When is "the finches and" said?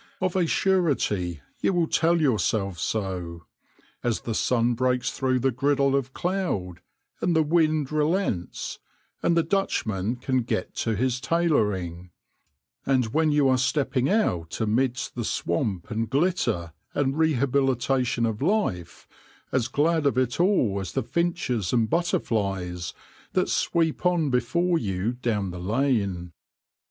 20.93-21.91